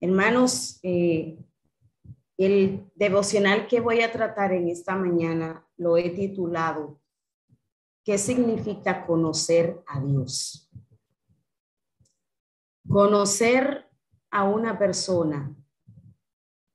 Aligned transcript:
Hermanos, 0.00 0.80
eh, 0.82 1.38
el 2.38 2.90
devocional 2.94 3.66
que 3.66 3.80
voy 3.80 4.00
a 4.00 4.10
tratar 4.10 4.52
en 4.52 4.68
esta 4.68 4.96
mañana 4.96 5.66
lo 5.76 5.98
he 5.98 6.08
titulado 6.10 7.00
¿Qué 8.02 8.16
significa 8.16 9.06
conocer 9.06 9.82
a 9.86 10.00
Dios? 10.00 10.70
Conocer 12.88 13.86
a 14.30 14.44
una 14.44 14.78
persona 14.78 15.54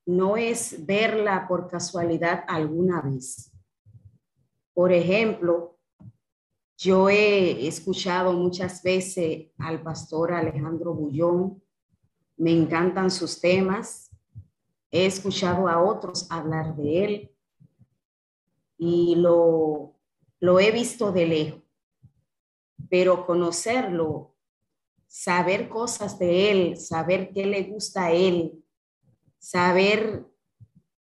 no 0.06 0.38
es 0.38 0.86
verla 0.86 1.48
por 1.48 1.68
casualidad 1.68 2.46
alguna 2.48 3.02
vez. 3.02 3.52
Por 4.72 4.92
ejemplo, 4.92 5.80
yo 6.78 7.10
he 7.10 7.68
escuchado 7.68 8.34
muchas 8.34 8.84
veces 8.84 9.48
al 9.58 9.82
pastor 9.82 10.32
Alejandro 10.32 10.94
Bullón, 10.94 11.65
me 12.38 12.52
encantan 12.52 13.10
sus 13.12 13.40
temas, 13.40 14.12
he 14.92 15.06
escuchado 15.06 15.68
a 15.68 15.84
otros 15.84 16.28
hablar 16.30 16.76
de 16.76 17.06
él 17.06 17.32
y 18.78 19.16
lo, 19.16 19.94
lo 20.40 20.60
he 20.60 20.72
visto 20.72 21.12
de 21.12 21.26
lejos, 21.26 21.62
pero 22.90 23.26
conocerlo, 23.26 24.36
saber 25.08 25.70
cosas 25.70 26.20
de 26.20 26.52
él, 26.52 26.78
saber 26.78 27.32
qué 27.32 27.46
le 27.46 27.64
gusta 27.64 28.06
a 28.06 28.12
él, 28.12 28.64
saber 29.38 30.26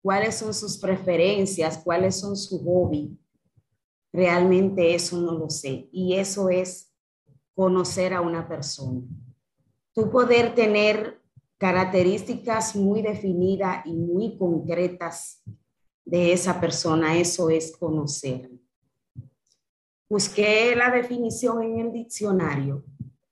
cuáles 0.02 0.36
son 0.36 0.52
sus 0.54 0.78
preferencias, 0.78 1.78
cuáles 1.78 2.20
son 2.20 2.36
su 2.36 2.58
hobby, 2.64 3.18
realmente 4.12 4.94
eso 4.94 5.20
no 5.20 5.32
lo 5.32 5.50
sé. 5.50 5.88
Y 5.90 6.14
eso 6.14 6.48
es 6.48 6.92
conocer 7.54 8.14
a 8.14 8.20
una 8.20 8.46
persona. 8.46 9.00
Tú 9.92 10.10
poder 10.10 10.54
tener 10.54 11.20
características 11.64 12.76
muy 12.76 13.00
definidas 13.00 13.86
y 13.86 13.94
muy 13.94 14.36
concretas 14.36 15.42
de 16.04 16.34
esa 16.34 16.60
persona, 16.60 17.16
eso 17.16 17.48
es 17.48 17.74
conocer. 17.74 18.50
Busqué 20.06 20.76
la 20.76 20.90
definición 20.90 21.62
en 21.62 21.78
el 21.78 21.90
diccionario 21.90 22.84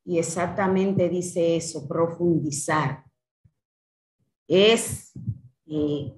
y 0.03 0.17
exactamente 0.17 1.11
dice 1.11 1.57
eso, 1.57 1.87
profundizar. 1.87 3.05
Es 4.49 5.13
eh, 5.67 6.15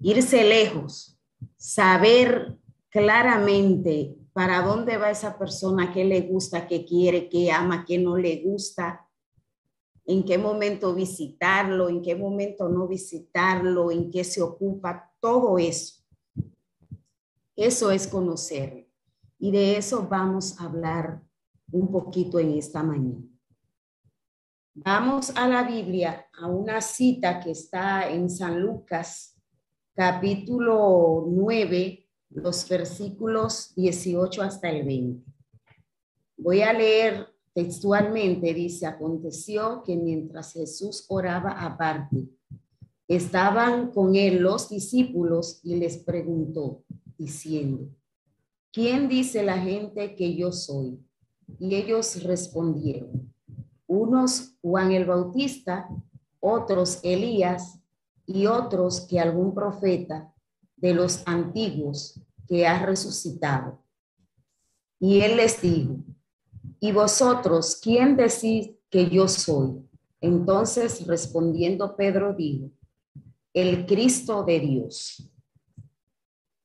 irse 0.00 0.44
lejos, 0.44 1.20
saber 1.58 2.56
claramente 2.88 4.16
para 4.32 4.62
dónde 4.62 4.96
va 4.96 5.10
esa 5.10 5.38
persona, 5.38 5.92
qué 5.92 6.02
le 6.06 6.22
gusta, 6.22 6.66
qué 6.66 6.86
quiere, 6.86 7.28
qué 7.28 7.52
ama, 7.52 7.84
qué 7.86 7.98
no 7.98 8.16
le 8.16 8.42
gusta, 8.42 9.06
en 10.08 10.24
qué 10.24 10.38
momento 10.38 10.94
visitarlo, 10.94 11.90
en 11.90 12.00
qué 12.00 12.16
momento 12.16 12.66
no 12.70 12.88
visitarlo, 12.88 13.90
en 13.90 14.10
qué 14.10 14.24
se 14.24 14.40
ocupa, 14.40 15.12
todo 15.20 15.58
eso. 15.58 16.02
Eso 17.54 17.90
es 17.90 18.06
conocer. 18.06 18.88
Y 19.38 19.50
de 19.50 19.76
eso 19.76 20.08
vamos 20.08 20.58
a 20.58 20.64
hablar 20.64 21.20
un 21.70 21.92
poquito 21.92 22.38
en 22.38 22.52
esta 22.52 22.82
mañana. 22.82 23.22
Vamos 24.72 25.30
a 25.36 25.46
la 25.46 25.62
Biblia, 25.62 26.26
a 26.40 26.46
una 26.46 26.80
cita 26.80 27.38
que 27.38 27.50
está 27.50 28.08
en 28.08 28.30
San 28.30 28.62
Lucas, 28.62 29.36
capítulo 29.94 31.26
9, 31.28 32.08
los 32.30 32.66
versículos 32.66 33.74
18 33.74 34.40
hasta 34.40 34.70
el 34.70 34.86
20. 34.86 35.30
Voy 36.38 36.62
a 36.62 36.72
leer 36.72 37.28
Textualmente 37.58 38.54
dice, 38.54 38.86
aconteció 38.86 39.82
que 39.82 39.96
mientras 39.96 40.52
Jesús 40.52 41.04
oraba 41.08 41.50
aparte, 41.50 42.28
estaban 43.08 43.90
con 43.90 44.14
él 44.14 44.36
los 44.36 44.68
discípulos 44.68 45.58
y 45.64 45.74
les 45.74 45.96
preguntó, 45.96 46.84
diciendo, 47.18 47.88
¿quién 48.70 49.08
dice 49.08 49.42
la 49.42 49.58
gente 49.58 50.14
que 50.14 50.36
yo 50.36 50.52
soy? 50.52 51.00
Y 51.58 51.74
ellos 51.74 52.22
respondieron, 52.22 53.34
unos 53.88 54.54
Juan 54.62 54.92
el 54.92 55.04
Bautista, 55.04 55.88
otros 56.38 57.00
Elías 57.02 57.80
y 58.24 58.46
otros 58.46 59.00
que 59.00 59.18
algún 59.18 59.52
profeta 59.52 60.32
de 60.76 60.94
los 60.94 61.24
antiguos 61.26 62.20
que 62.46 62.68
ha 62.68 62.86
resucitado. 62.86 63.82
Y 65.00 65.22
él 65.22 65.38
les 65.38 65.60
dijo, 65.60 65.96
¿Y 66.80 66.92
vosotros 66.92 67.78
quién 67.82 68.16
decís 68.16 68.70
que 68.90 69.10
yo 69.10 69.26
soy? 69.28 69.88
Entonces 70.20 71.06
respondiendo 71.06 71.96
Pedro 71.96 72.34
dijo, 72.34 72.70
el 73.52 73.86
Cristo 73.86 74.44
de 74.44 74.60
Dios. 74.60 75.30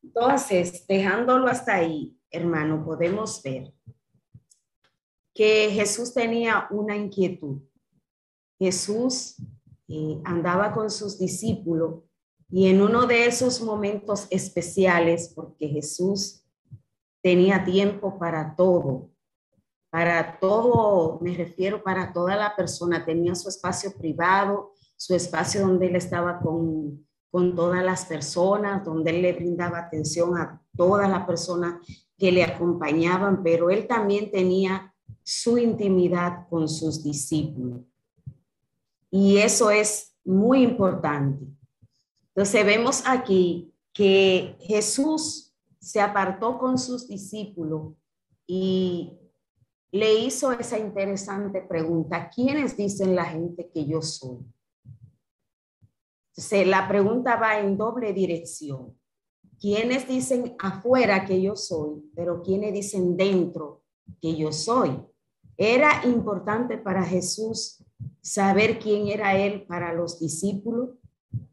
Entonces, 0.03 0.85
dejándolo 0.87 1.47
hasta 1.47 1.75
ahí, 1.75 2.15
hermano, 2.29 2.85
podemos 2.85 3.41
ver 3.41 3.73
que 5.33 5.71
Jesús 5.71 6.13
tenía 6.13 6.67
una 6.69 6.95
inquietud. 6.95 7.61
Jesús 8.59 9.37
eh, 9.87 10.21
andaba 10.23 10.71
con 10.71 10.91
sus 10.91 11.17
discípulos 11.17 12.03
y 12.49 12.67
en 12.67 12.81
uno 12.81 13.07
de 13.07 13.25
esos 13.25 13.61
momentos 13.61 14.27
especiales, 14.29 15.33
porque 15.35 15.67
Jesús 15.67 16.45
tenía 17.23 17.63
tiempo 17.63 18.19
para 18.19 18.55
todo, 18.55 19.09
para 19.93 20.39
todo, 20.39 21.19
me 21.21 21.35
refiero 21.35 21.83
para 21.83 22.11
toda 22.11 22.35
la 22.35 22.55
persona, 22.55 23.05
tenía 23.05 23.35
su 23.35 23.47
espacio 23.47 23.95
privado, 23.95 24.71
su 24.97 25.13
espacio 25.13 25.61
donde 25.61 25.85
él 25.85 25.95
estaba 25.95 26.39
con, 26.39 27.05
con 27.29 27.53
todas 27.55 27.85
las 27.85 28.05
personas, 28.05 28.83
donde 28.83 29.11
él 29.11 29.21
le 29.21 29.33
brindaba 29.33 29.77
atención 29.77 30.35
a 30.35 30.59
todas 30.75 31.07
las 31.07 31.27
personas 31.27 31.75
que 32.17 32.31
le 32.31 32.43
acompañaban, 32.43 33.43
pero 33.43 33.69
él 33.69 33.85
también 33.85 34.31
tenía 34.31 34.91
su 35.21 35.59
intimidad 35.59 36.47
con 36.49 36.67
sus 36.67 37.03
discípulos. 37.03 37.81
Y 39.11 39.37
eso 39.37 39.69
es 39.69 40.15
muy 40.25 40.63
importante. 40.63 41.45
Entonces 42.29 42.65
vemos 42.65 43.03
aquí 43.05 43.71
que 43.93 44.57
Jesús 44.59 45.53
se 45.79 46.01
apartó 46.01 46.57
con 46.57 46.79
sus 46.79 47.07
discípulos 47.07 47.93
y 48.47 49.19
le 49.93 50.11
hizo 50.15 50.51
esa 50.51 50.79
interesante 50.79 51.61
pregunta, 51.61 52.27
¿quiénes 52.27 52.75
dicen 52.75 53.15
la 53.15 53.25
gente 53.25 53.69
que 53.71 53.85
yo 53.85 54.01
soy? 54.01 54.39
Entonces, 56.29 56.65
la 56.65 56.87
pregunta 56.87 57.35
va 57.35 57.59
en 57.59 57.77
doble 57.77 58.11
dirección. 58.11 58.97
¿Quiénes 59.59 60.07
dicen 60.07 60.55
afuera 60.57 61.25
que 61.25 61.39
yo 61.39 61.55
soy, 61.55 62.09
pero 62.15 62.41
quiénes 62.41 62.73
dicen 62.73 63.15
dentro 63.15 63.83
que 64.19 64.35
yo 64.35 64.51
soy? 64.51 64.99
Era 65.57 66.01
importante 66.05 66.79
para 66.79 67.03
Jesús 67.03 67.83
saber 68.19 68.79
quién 68.79 69.09
era 69.09 69.37
Él 69.37 69.63
para 69.67 69.93
los 69.93 70.19
discípulos. 70.19 70.89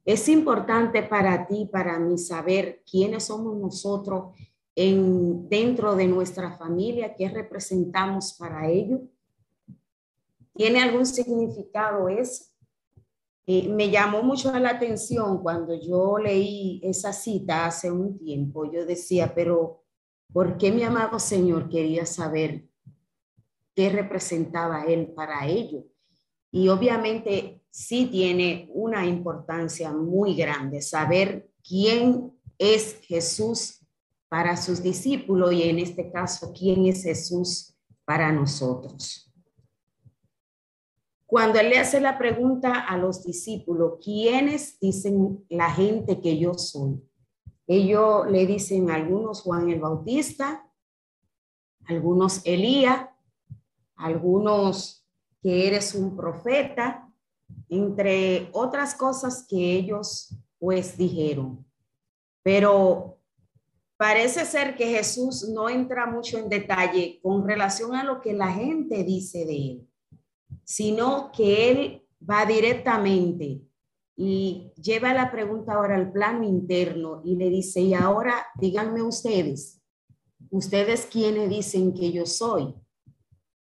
Es 0.06 0.30
importante 0.30 1.02
para 1.02 1.46
ti, 1.46 1.68
para 1.70 1.98
mí, 1.98 2.16
saber 2.16 2.82
quiénes 2.90 3.24
somos 3.24 3.58
nosotros 3.58 4.34
en, 4.80 5.46
dentro 5.50 5.94
de 5.94 6.06
nuestra 6.06 6.56
familia, 6.56 7.14
qué 7.14 7.28
representamos 7.28 8.32
para 8.32 8.66
ello. 8.70 9.02
¿Tiene 10.54 10.80
algún 10.80 11.04
significado 11.04 12.08
eso? 12.08 12.44
Eh, 13.46 13.68
me 13.68 13.91
llamó 13.91 14.22
mucho 14.22 14.58
la 14.58 14.70
atención 14.70 15.42
cuando 15.42 15.74
yo 15.74 16.16
leí 16.16 16.80
esa 16.82 17.12
cita 17.12 17.66
hace 17.66 17.91
un 17.91 18.18
tiempo. 18.18 18.72
Yo 18.72 18.86
decía, 18.86 19.34
pero 19.34 19.84
¿por 20.32 20.56
qué 20.56 20.72
mi 20.72 20.82
amado 20.82 21.18
Señor 21.18 21.68
quería 21.68 22.06
saber 22.06 22.64
qué 23.74 23.91
representaba 23.91 24.84
Él 24.84 25.08
para 25.08 25.47
ello? 25.47 25.84
Y 26.50 26.68
obviamente 26.68 27.62
sí 27.68 28.06
tiene 28.06 28.70
una 28.72 29.04
importancia 29.04 29.92
muy 29.92 30.34
grande 30.34 30.80
saber 30.80 31.50
quién 31.62 32.32
es 32.56 32.98
Jesús 33.03 33.79
para 34.30 34.56
sus 34.56 34.80
discípulos 34.80 35.53
y 35.53 35.65
en 35.65 35.80
este 35.80 36.09
caso, 36.10 36.53
¿quién 36.56 36.86
es 36.86 37.03
Jesús 37.03 37.77
para 38.04 38.30
nosotros? 38.30 39.28
Cuando 41.27 41.59
él 41.59 41.71
le 41.71 41.78
hace 41.78 42.00
la 42.00 42.16
pregunta 42.16 42.80
a 42.80 42.97
los 42.97 43.24
discípulos, 43.24 43.98
¿quiénes 44.03 44.78
dicen 44.78 45.44
la 45.48 45.68
gente 45.71 46.21
que 46.21 46.38
yo 46.38 46.54
soy? 46.54 47.03
Ellos 47.66 48.30
le 48.30 48.47
dicen 48.47 48.91
algunos 48.91 49.42
Juan 49.42 49.68
el 49.68 49.80
Bautista, 49.80 50.65
algunos 51.86 52.41
Elías, 52.47 53.09
algunos 53.97 55.04
que 55.42 55.66
eres 55.66 55.94
un 55.97 56.16
profeta, 56.16 57.12
entre 57.68 58.48
otras 58.53 58.94
cosas 58.94 59.44
que 59.48 59.74
ellos 59.74 60.36
pues 60.60 60.97
dijeron. 60.97 61.66
Pero 62.42 63.19
Parece 64.00 64.47
ser 64.47 64.76
que 64.76 64.86
Jesús 64.86 65.47
no 65.50 65.68
entra 65.68 66.06
mucho 66.06 66.38
en 66.38 66.48
detalle 66.48 67.20
con 67.22 67.47
relación 67.47 67.94
a 67.94 68.02
lo 68.02 68.22
que 68.22 68.32
la 68.32 68.50
gente 68.50 69.04
dice 69.04 69.44
de 69.44 69.56
él, 69.72 69.88
sino 70.64 71.30
que 71.30 71.70
él 71.70 72.08
va 72.18 72.47
directamente 72.47 73.60
y 74.16 74.72
lleva 74.80 75.12
la 75.12 75.30
pregunta 75.30 75.74
ahora 75.74 75.97
al 75.97 76.10
plano 76.12 76.44
interno 76.44 77.20
y 77.26 77.36
le 77.36 77.50
dice, 77.50 77.82
y 77.82 77.92
ahora 77.92 78.47
díganme 78.58 79.02
ustedes, 79.02 79.82
ustedes 80.48 81.04
quiénes 81.04 81.50
dicen 81.50 81.92
que 81.92 82.10
yo 82.10 82.24
soy. 82.24 82.74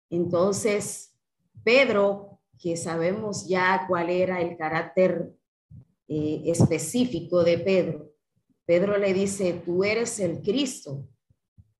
Entonces, 0.08 1.14
Pedro, 1.62 2.40
que 2.58 2.78
sabemos 2.78 3.46
ya 3.46 3.84
cuál 3.86 4.08
era 4.08 4.40
el 4.40 4.56
carácter 4.56 5.34
eh, 6.08 6.44
específico 6.46 7.44
de 7.44 7.58
Pedro, 7.58 8.09
Pedro 8.70 8.98
le 8.98 9.12
dice, 9.12 9.60
tú 9.66 9.82
eres 9.82 10.20
el 10.20 10.42
Cristo. 10.42 11.04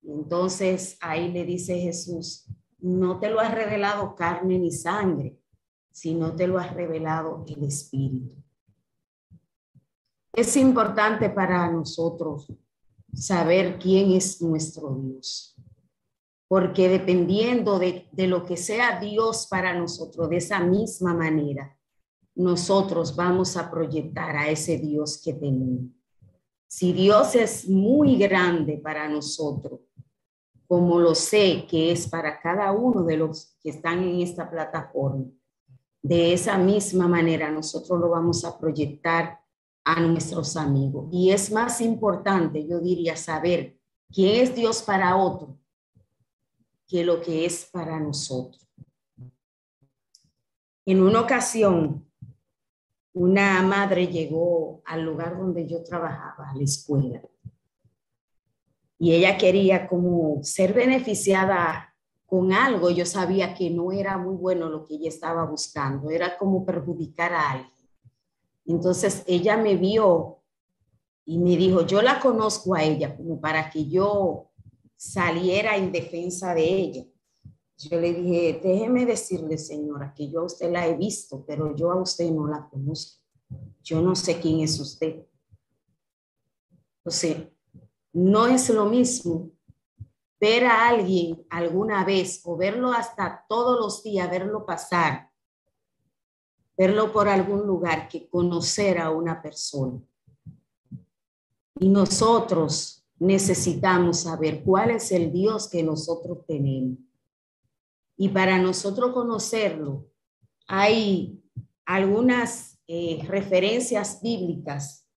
Entonces 0.03 0.97
ahí 0.99 1.31
le 1.31 1.45
dice 1.45 1.79
Jesús, 1.79 2.47
no 2.79 3.17
te 3.17 3.29
lo 3.29 3.39
has 3.39 3.55
revelado 3.55 4.13
carne 4.13 4.59
ni 4.59 4.71
sangre, 4.71 5.39
sino 5.89 6.35
te 6.35 6.47
lo 6.47 6.59
has 6.59 6.73
revelado 6.73 7.45
el 7.47 7.63
Espíritu. 7.63 8.35
Es 10.33 10.57
importante 10.57 11.29
para 11.29 11.71
nosotros 11.71 12.51
saber 13.13 13.79
quién 13.79 14.11
es 14.11 14.41
nuestro 14.41 14.93
Dios, 14.93 15.55
porque 16.49 16.89
dependiendo 16.89 17.79
de, 17.79 18.09
de 18.11 18.27
lo 18.27 18.45
que 18.45 18.57
sea 18.57 18.99
Dios 18.99 19.47
para 19.49 19.73
nosotros, 19.73 20.29
de 20.29 20.35
esa 20.35 20.59
misma 20.59 21.13
manera, 21.13 21.73
nosotros 22.35 23.15
vamos 23.15 23.55
a 23.55 23.71
proyectar 23.71 24.35
a 24.35 24.49
ese 24.49 24.77
Dios 24.77 25.21
que 25.23 25.31
tenemos. 25.35 26.00
Si 26.71 26.93
Dios 26.93 27.35
es 27.35 27.67
muy 27.67 28.15
grande 28.15 28.77
para 28.77 29.09
nosotros, 29.09 29.81
como 30.67 30.99
lo 30.99 31.13
sé 31.15 31.67
que 31.69 31.91
es 31.91 32.07
para 32.07 32.39
cada 32.39 32.71
uno 32.71 33.03
de 33.03 33.17
los 33.17 33.57
que 33.61 33.71
están 33.71 34.01
en 34.03 34.21
esta 34.21 34.49
plataforma, 34.49 35.25
de 36.01 36.31
esa 36.31 36.57
misma 36.57 37.09
manera 37.09 37.51
nosotros 37.51 37.99
lo 37.99 38.09
vamos 38.09 38.45
a 38.45 38.57
proyectar 38.57 39.41
a 39.83 39.99
nuestros 39.99 40.55
amigos. 40.55 41.09
Y 41.11 41.31
es 41.31 41.51
más 41.51 41.81
importante, 41.81 42.65
yo 42.65 42.79
diría, 42.79 43.17
saber 43.17 43.77
quién 44.09 44.41
es 44.41 44.55
Dios 44.55 44.81
para 44.81 45.17
otro 45.17 45.59
que 46.87 47.03
lo 47.03 47.19
que 47.19 47.45
es 47.45 47.65
para 47.65 47.99
nosotros. 47.99 48.65
En 50.85 51.03
una 51.03 51.19
ocasión, 51.19 52.09
una 53.13 53.61
madre 53.61 54.07
llegó 54.07 54.81
al 54.85 55.03
lugar 55.03 55.37
donde 55.37 55.67
yo 55.67 55.83
trabajaba, 55.83 56.49
a 56.49 56.55
la 56.55 56.63
escuela, 56.63 57.21
y 58.97 59.13
ella 59.13 59.37
quería 59.37 59.87
como 59.87 60.43
ser 60.43 60.73
beneficiada 60.73 61.95
con 62.27 62.53
algo. 62.53 62.91
Yo 62.91 63.05
sabía 63.05 63.55
que 63.55 63.71
no 63.71 63.91
era 63.91 64.15
muy 64.17 64.35
bueno 64.35 64.69
lo 64.69 64.85
que 64.85 64.93
ella 64.93 65.09
estaba 65.09 65.43
buscando, 65.45 66.11
era 66.11 66.37
como 66.37 66.63
perjudicar 66.63 67.33
a 67.33 67.51
alguien. 67.51 67.71
Entonces 68.65 69.23
ella 69.25 69.57
me 69.57 69.75
vio 69.75 70.37
y 71.25 71.39
me 71.39 71.57
dijo, 71.57 71.85
yo 71.85 72.01
la 72.01 72.19
conozco 72.19 72.75
a 72.75 72.83
ella 72.83 73.17
como 73.17 73.41
para 73.41 73.69
que 73.69 73.89
yo 73.89 74.51
saliera 74.95 75.75
en 75.77 75.91
defensa 75.91 76.53
de 76.53 76.63
ella. 76.63 77.05
Yo 77.89 77.99
le 77.99 78.13
dije, 78.13 78.59
déjeme 78.63 79.05
decirle, 79.05 79.57
señora, 79.57 80.13
que 80.13 80.29
yo 80.29 80.41
a 80.41 80.45
usted 80.45 80.71
la 80.71 80.87
he 80.87 80.95
visto, 80.95 81.43
pero 81.47 81.75
yo 81.75 81.91
a 81.91 82.01
usted 82.01 82.29
no 82.29 82.47
la 82.47 82.67
conozco. 82.69 83.23
Yo 83.81 84.01
no 84.01 84.15
sé 84.15 84.39
quién 84.39 84.59
es 84.59 84.79
usted. 84.79 85.25
O 87.03 87.09
sea, 87.09 87.49
no 88.13 88.45
es 88.45 88.69
lo 88.69 88.85
mismo 88.85 89.51
ver 90.39 90.65
a 90.65 90.89
alguien 90.89 91.43
alguna 91.49 92.05
vez 92.05 92.41
o 92.43 92.55
verlo 92.55 92.91
hasta 92.91 93.45
todos 93.49 93.79
los 93.79 94.03
días, 94.03 94.29
verlo 94.29 94.65
pasar, 94.65 95.31
verlo 96.77 97.11
por 97.11 97.27
algún 97.27 97.65
lugar, 97.65 98.07
que 98.07 98.29
conocer 98.29 98.99
a 98.99 99.09
una 99.09 99.41
persona. 99.41 99.99
Y 101.79 101.89
nosotros 101.89 103.03
necesitamos 103.17 104.21
saber 104.21 104.63
cuál 104.63 104.91
es 104.91 105.11
el 105.11 105.31
Dios 105.31 105.67
que 105.67 105.81
nosotros 105.81 106.45
tenemos. 106.47 107.10
Y 108.21 108.29
para 108.29 108.59
nosotros 108.59 109.13
conocerlo, 109.13 110.05
hay 110.67 111.41
algunas 111.87 112.79
eh, 112.85 113.19
referencias 113.27 114.21
bíblicas 114.21 115.09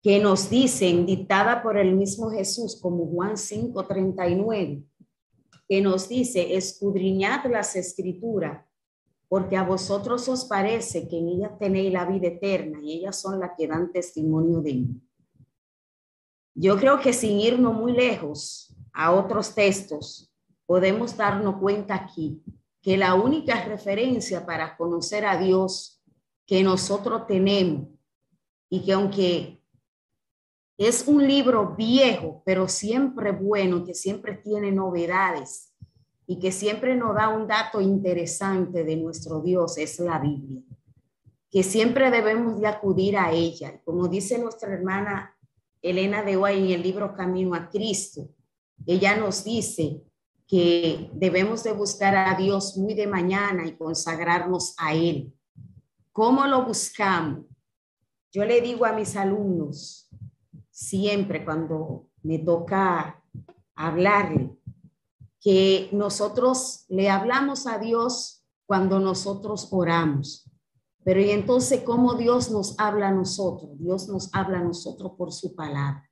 que 0.00 0.20
nos 0.20 0.48
dicen, 0.48 1.06
dictada 1.06 1.60
por 1.60 1.76
el 1.76 1.96
mismo 1.96 2.30
Jesús, 2.30 2.80
como 2.80 3.04
Juan 3.08 3.36
5:39, 3.36 4.84
que 5.68 5.80
nos 5.80 6.08
dice, 6.08 6.56
escudriñad 6.56 7.50
las 7.50 7.74
escrituras, 7.74 8.64
porque 9.26 9.56
a 9.56 9.64
vosotros 9.64 10.28
os 10.28 10.44
parece 10.44 11.08
que 11.08 11.18
en 11.18 11.26
ellas 11.30 11.58
tenéis 11.58 11.92
la 11.92 12.04
vida 12.04 12.28
eterna 12.28 12.78
y 12.80 12.98
ellas 12.98 13.20
son 13.20 13.40
las 13.40 13.56
que 13.58 13.66
dan 13.66 13.90
testimonio 13.90 14.60
de 14.60 14.72
mí. 14.72 15.02
Yo 16.54 16.78
creo 16.78 17.00
que 17.00 17.12
sin 17.12 17.40
irnos 17.40 17.74
muy 17.74 17.90
lejos 17.90 18.72
a 18.92 19.10
otros 19.10 19.52
textos, 19.52 20.32
podemos 20.66 21.16
darnos 21.16 21.56
cuenta 21.56 21.94
aquí 21.94 22.42
que 22.82 22.96
la 22.96 23.14
única 23.14 23.64
referencia 23.64 24.44
para 24.44 24.76
conocer 24.76 25.24
a 25.24 25.36
Dios 25.36 26.02
que 26.46 26.62
nosotros 26.62 27.26
tenemos 27.26 27.88
y 28.68 28.84
que 28.84 28.92
aunque 28.92 29.62
es 30.78 31.08
un 31.08 31.26
libro 31.26 31.74
viejo, 31.74 32.42
pero 32.44 32.68
siempre 32.68 33.32
bueno, 33.32 33.84
que 33.84 33.94
siempre 33.94 34.34
tiene 34.34 34.70
novedades 34.72 35.72
y 36.26 36.38
que 36.38 36.52
siempre 36.52 36.94
nos 36.94 37.14
da 37.14 37.28
un 37.28 37.46
dato 37.46 37.80
interesante 37.80 38.84
de 38.84 38.96
nuestro 38.96 39.40
Dios, 39.40 39.78
es 39.78 39.98
la 40.00 40.18
Biblia, 40.18 40.60
que 41.50 41.62
siempre 41.62 42.10
debemos 42.10 42.60
de 42.60 42.66
acudir 42.66 43.16
a 43.16 43.32
ella. 43.32 43.80
Como 43.84 44.06
dice 44.08 44.38
nuestra 44.38 44.72
hermana 44.72 45.36
Elena 45.80 46.22
de 46.22 46.36
Hoy 46.36 46.58
en 46.58 46.70
el 46.70 46.82
libro 46.82 47.14
Camino 47.14 47.54
a 47.54 47.70
Cristo, 47.70 48.28
ella 48.84 49.16
nos 49.16 49.44
dice 49.44 50.02
que 50.46 51.10
debemos 51.12 51.64
de 51.64 51.72
buscar 51.72 52.14
a 52.14 52.34
Dios 52.36 52.76
muy 52.76 52.94
de 52.94 53.06
mañana 53.06 53.66
y 53.66 53.76
consagrarnos 53.76 54.74
a 54.78 54.94
Él. 54.94 55.34
¿Cómo 56.12 56.46
lo 56.46 56.64
buscamos? 56.64 57.44
Yo 58.32 58.44
le 58.44 58.60
digo 58.60 58.84
a 58.84 58.92
mis 58.92 59.16
alumnos 59.16 60.08
siempre 60.70 61.44
cuando 61.44 62.08
me 62.22 62.38
toca 62.38 63.22
hablarle 63.74 64.56
que 65.40 65.88
nosotros 65.92 66.84
le 66.88 67.08
hablamos 67.08 67.66
a 67.66 67.78
Dios 67.78 68.44
cuando 68.66 68.98
nosotros 68.98 69.68
oramos. 69.70 70.50
Pero 71.04 71.20
y 71.20 71.30
entonces, 71.30 71.82
¿cómo 71.84 72.14
Dios 72.14 72.50
nos 72.50 72.78
habla 72.78 73.08
a 73.08 73.12
nosotros? 73.12 73.70
Dios 73.78 74.08
nos 74.08 74.28
habla 74.34 74.58
a 74.58 74.64
nosotros 74.64 75.12
por 75.16 75.32
su 75.32 75.54
palabra. 75.54 76.10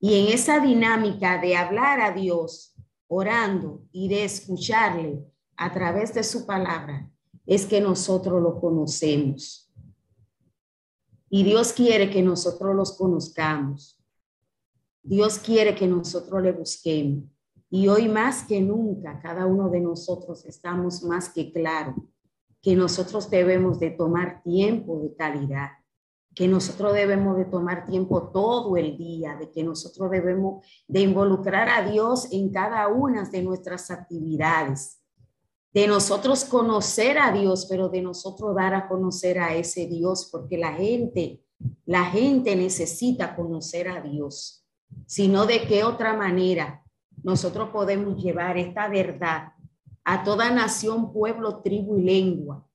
Y 0.00 0.14
en 0.14 0.32
esa 0.32 0.60
dinámica 0.60 1.38
de 1.40 1.56
hablar 1.56 2.00
a 2.00 2.12
Dios, 2.12 2.73
orando 3.14 3.86
y 3.92 4.08
de 4.08 4.24
escucharle 4.24 5.24
a 5.56 5.72
través 5.72 6.12
de 6.14 6.24
su 6.24 6.46
palabra, 6.46 7.08
es 7.46 7.64
que 7.64 7.80
nosotros 7.80 8.42
lo 8.42 8.60
conocemos. 8.60 9.72
Y 11.28 11.44
Dios 11.44 11.72
quiere 11.72 12.10
que 12.10 12.22
nosotros 12.22 12.74
los 12.74 12.96
conozcamos. 12.96 14.02
Dios 15.02 15.38
quiere 15.38 15.76
que 15.76 15.86
nosotros 15.86 16.42
le 16.42 16.52
busquemos. 16.52 17.24
Y 17.70 17.86
hoy 17.88 18.08
más 18.08 18.42
que 18.42 18.60
nunca, 18.60 19.20
cada 19.20 19.46
uno 19.46 19.68
de 19.68 19.80
nosotros 19.80 20.44
estamos 20.44 21.04
más 21.04 21.28
que 21.28 21.52
claro 21.52 21.94
que 22.60 22.74
nosotros 22.74 23.30
debemos 23.30 23.78
de 23.78 23.90
tomar 23.90 24.42
tiempo 24.42 24.98
de 25.00 25.14
calidad 25.14 25.70
que 26.34 26.48
nosotros 26.48 26.92
debemos 26.92 27.36
de 27.36 27.44
tomar 27.44 27.86
tiempo 27.86 28.30
todo 28.32 28.76
el 28.76 28.96
día, 28.96 29.36
de 29.36 29.50
que 29.50 29.62
nosotros 29.62 30.10
debemos 30.10 30.66
de 30.88 31.00
involucrar 31.00 31.68
a 31.68 31.88
Dios 31.88 32.28
en 32.32 32.50
cada 32.50 32.88
una 32.88 33.22
de 33.24 33.42
nuestras 33.42 33.90
actividades, 33.90 35.00
de 35.72 35.86
nosotros 35.86 36.44
conocer 36.44 37.18
a 37.18 37.32
Dios, 37.32 37.66
pero 37.68 37.88
de 37.88 38.02
nosotros 38.02 38.54
dar 38.54 38.74
a 38.74 38.88
conocer 38.88 39.38
a 39.38 39.54
ese 39.54 39.86
Dios, 39.86 40.28
porque 40.30 40.58
la 40.58 40.72
gente, 40.72 41.42
la 41.86 42.04
gente 42.04 42.56
necesita 42.56 43.36
conocer 43.36 43.88
a 43.88 44.00
Dios, 44.00 44.66
sino 45.06 45.46
de 45.46 45.62
qué 45.66 45.84
otra 45.84 46.14
manera 46.14 46.84
nosotros 47.22 47.70
podemos 47.70 48.22
llevar 48.22 48.58
esta 48.58 48.88
verdad 48.88 49.52
a 50.04 50.22
toda 50.24 50.50
nación, 50.50 51.12
pueblo, 51.12 51.60
tribu 51.62 51.96
y 51.96 52.02
lengua 52.02 52.66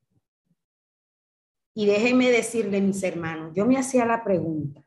y 1.79 1.85
déjenme 1.85 2.29
decirle, 2.29 2.81
mis 2.81 3.01
hermanos, 3.03 3.53
yo 3.55 3.65
me 3.65 3.77
hacía 3.77 4.05
la 4.05 4.21
pregunta, 4.21 4.83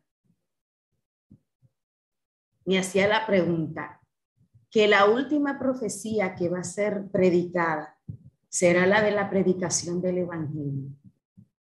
me 2.67 2.79
hacía 2.79 3.09
la 3.09 3.25
pregunta, 3.27 4.03
que 4.71 4.87
la 4.87 5.07
última 5.07 5.59
profecía 5.59 6.35
que 6.35 6.51
va 6.51 6.59
a 6.59 6.65
ser 6.65 7.11
predicada 7.11 7.99
será 8.51 8.87
la 8.87 9.01
de 9.01 9.11
la 9.11 9.31
predicación 9.31 10.03
del 10.03 10.19
Evangelio. 10.19 10.91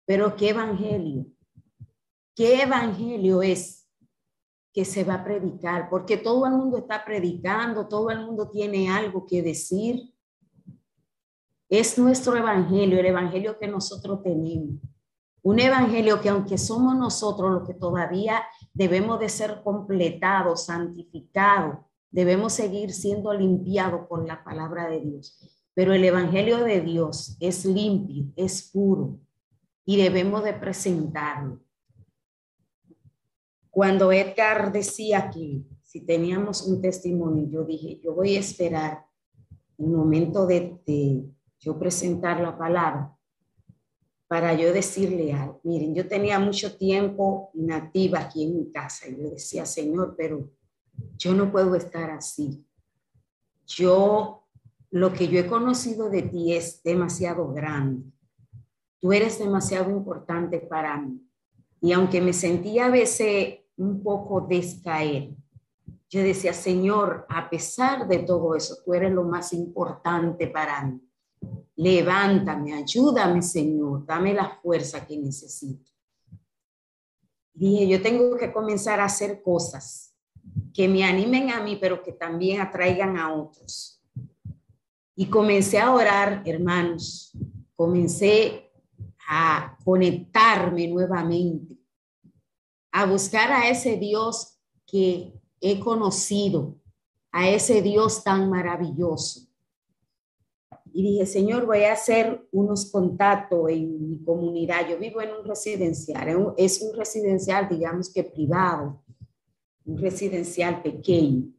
Pero 0.06 0.38
¿qué 0.38 0.52
Evangelio? 0.52 1.26
¿Qué 2.34 2.62
Evangelio 2.62 3.42
es 3.42 3.90
que 4.72 4.86
se 4.86 5.04
va 5.04 5.16
a 5.16 5.24
predicar? 5.26 5.90
Porque 5.90 6.16
todo 6.16 6.46
el 6.46 6.54
mundo 6.54 6.78
está 6.78 7.04
predicando, 7.04 7.90
todo 7.90 8.10
el 8.10 8.26
mundo 8.26 8.50
tiene 8.50 8.90
algo 8.90 9.28
que 9.28 9.44
decir. 9.44 10.14
Es 11.68 11.98
nuestro 11.98 12.38
Evangelio, 12.38 13.02
el 13.02 13.08
Evangelio 13.08 13.60
que 13.60 13.68
nosotros 13.68 14.24
tenemos 14.24 14.80
Un 15.42 15.60
evangelio 15.60 16.20
que 16.20 16.30
aunque 16.30 16.58
somos 16.58 16.96
nosotros 16.96 17.52
los 17.52 17.68
que 17.68 17.74
todavía 17.74 18.44
debemos 18.74 19.20
de 19.20 19.30
ser 19.30 19.62
completados, 19.64 20.66
santificados, 20.66 21.78
debemos 22.12 22.54
seguir 22.54 22.92
siendo 22.92 23.34
limpiados 23.34 24.08
por 24.08 24.28
la 24.28 24.44
palabra 24.44 24.90
de 24.90 25.00
Dios. 25.00 25.40
Pero 25.74 25.94
el 25.94 26.04
evangelio 26.04 26.58
de 26.64 26.82
Dios 26.82 27.38
es 27.40 27.64
limpio, 27.64 28.26
es 28.36 28.70
puro 28.70 29.20
y 29.86 29.98
debemos 29.98 30.44
de 30.44 30.54
presentarlo. 30.54 31.60
Cuando 33.70 34.12
Edgar 34.12 34.74
decía 34.74 35.30
que 35.30 35.64
si 35.84 36.02
teníamos 36.02 36.68
un 36.68 36.82
testimonio, 36.82 37.48
yo 37.50 37.64
dije, 37.64 38.00
yo 38.04 38.14
voy 38.14 38.36
a 38.36 38.40
esperar 38.40 39.06
el 39.78 39.88
momento 39.88 40.46
de, 40.46 40.80
de 40.86 41.24
yo 41.60 41.80
presentar 41.80 42.42
la 42.42 42.58
palabra 42.58 43.16
para 44.30 44.54
yo 44.54 44.72
decirle 44.72 45.34
algo. 45.34 45.60
Miren, 45.64 45.96
yo 45.96 46.08
tenía 46.08 46.38
mucho 46.38 46.78
tiempo 46.78 47.50
inactiva 47.56 48.20
aquí 48.20 48.44
en 48.44 48.58
mi 48.58 48.72
casa 48.72 49.08
y 49.08 49.18
yo 49.18 49.32
decía, 49.32 49.66
Señor, 49.66 50.14
pero 50.16 50.52
yo 51.18 51.34
no 51.34 51.52
puedo 51.52 51.74
estar 51.74 52.12
así. 52.12 52.64
Yo, 53.66 54.46
lo 54.92 55.12
que 55.14 55.30
yo 55.30 55.40
he 55.40 55.48
conocido 55.48 56.12
de 56.12 56.22
ti 56.22 56.54
es 56.54 56.84
demasiado 56.84 57.52
grande. 57.52 58.04
Tú 59.00 59.12
eres 59.14 59.40
demasiado 59.40 59.90
importante 59.90 60.60
para 60.60 60.96
mí. 61.02 61.28
Y 61.82 61.92
aunque 61.94 62.22
me 62.22 62.34
sentía 62.34 62.86
a 62.86 62.92
veces 62.92 63.62
un 63.78 64.04
poco 64.04 64.42
descaer, 64.42 65.32
yo 66.08 66.22
decía, 66.22 66.54
Señor, 66.54 67.26
a 67.30 67.50
pesar 67.50 68.08
de 68.08 68.20
todo 68.20 68.56
eso, 68.56 68.78
tú 68.86 68.94
eres 68.94 69.12
lo 69.12 69.24
más 69.24 69.54
importante 69.54 70.46
para 70.46 70.86
mí. 70.86 71.02
Levántame, 71.80 72.74
ayúdame, 72.74 73.42
Señor, 73.42 74.06
dame 74.06 74.34
la 74.34 74.50
fuerza 74.62 75.08
que 75.08 75.18
necesito. 75.18 75.90
Dije, 77.54 77.88
yo 77.88 78.02
tengo 78.02 78.36
que 78.36 78.52
comenzar 78.52 79.00
a 79.00 79.06
hacer 79.06 79.42
cosas 79.42 80.14
que 80.74 80.90
me 80.90 81.06
animen 81.06 81.52
a 81.52 81.64
mí, 81.64 81.78
pero 81.80 82.04
que 82.04 82.12
también 82.12 82.60
atraigan 82.60 83.16
a 83.16 83.34
otros. 83.34 84.04
Y 85.16 85.28
comencé 85.28 85.80
a 85.80 85.94
orar, 85.94 86.44
hermanos, 86.46 87.32
comencé 87.78 88.74
a 89.30 89.78
conectarme 89.86 90.86
nuevamente, 90.90 91.78
a 92.92 93.06
buscar 93.06 93.54
a 93.54 93.70
ese 93.70 93.96
Dios 93.96 94.60
que 94.86 95.34
he 95.62 95.80
conocido, 95.80 96.76
a 97.32 97.48
ese 97.48 97.82
Dios 97.82 98.22
tan 98.22 98.50
maravilloso. 98.50 99.49
Y 101.00 101.02
dije, 101.02 101.26
Señor, 101.26 101.66
voy 101.66 101.84
a 101.84 101.94
hacer 101.94 102.46
unos 102.52 102.92
contactos 102.92 103.70
en 103.70 104.10
mi 104.10 104.22
comunidad. 104.22 104.86
Yo 104.90 105.00
vivo 105.00 105.22
en 105.22 105.30
un 105.32 105.46
residencial, 105.46 106.54
es 106.58 106.82
un 106.82 106.94
residencial, 106.94 107.70
digamos 107.70 108.12
que 108.12 108.22
privado, 108.26 109.02
un 109.86 109.98
residencial 109.98 110.84
pequeño. 110.84 111.54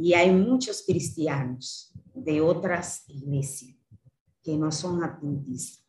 Y 0.00 0.14
hay 0.14 0.32
muchos 0.32 0.82
cristianos 0.86 1.92
de 2.14 2.40
otras 2.40 3.06
iglesias 3.06 3.76
que 4.42 4.56
no 4.56 4.72
son 4.72 5.04
adventistas. 5.04 5.84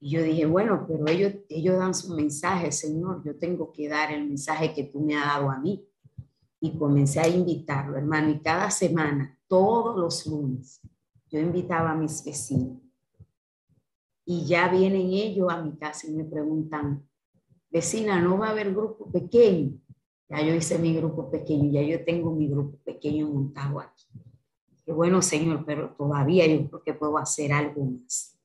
Y 0.00 0.10
yo 0.10 0.22
dije, 0.24 0.46
bueno, 0.46 0.84
pero 0.88 1.06
ellos, 1.06 1.32
ellos 1.48 1.78
dan 1.78 1.94
su 1.94 2.12
mensaje, 2.12 2.72
Señor, 2.72 3.22
yo 3.24 3.38
tengo 3.38 3.70
que 3.70 3.88
dar 3.88 4.12
el 4.12 4.26
mensaje 4.26 4.74
que 4.74 4.82
tú 4.82 4.98
me 4.98 5.14
has 5.14 5.26
dado 5.26 5.48
a 5.48 5.60
mí. 5.60 5.86
Y 6.58 6.76
comencé 6.76 7.20
a 7.20 7.28
invitarlo, 7.28 7.96
hermano, 7.96 8.30
y 8.30 8.40
cada 8.40 8.68
semana, 8.68 9.35
todos 9.48 9.96
los 9.96 10.26
lunes, 10.26 10.80
yo 11.28 11.40
invitaba 11.40 11.92
a 11.92 11.96
mis 11.96 12.24
vecinos. 12.24 12.78
Y 14.24 14.44
ya 14.44 14.68
vienen 14.68 15.12
ellos 15.12 15.48
a 15.50 15.62
mi 15.62 15.76
casa 15.76 16.08
y 16.08 16.12
me 16.12 16.24
preguntan, 16.24 17.08
vecina, 17.70 18.20
¿no 18.20 18.38
va 18.38 18.48
a 18.48 18.50
haber 18.50 18.72
grupo 18.72 19.10
pequeño? 19.10 19.78
Ya 20.28 20.42
yo 20.42 20.54
hice 20.54 20.78
mi 20.78 20.94
grupo 20.94 21.30
pequeño, 21.30 21.70
ya 21.70 21.82
yo 21.82 22.04
tengo 22.04 22.32
mi 22.32 22.48
grupo 22.48 22.78
pequeño 22.78 23.28
montado 23.28 23.80
aquí. 23.80 24.06
Qué 24.84 24.92
bueno, 24.92 25.22
Señor, 25.22 25.64
pero 25.64 25.94
todavía 25.96 26.46
yo 26.46 26.68
creo 26.68 26.82
que 26.82 26.94
puedo 26.94 27.18
hacer 27.18 27.52
algo 27.52 27.84
más. 27.84 28.36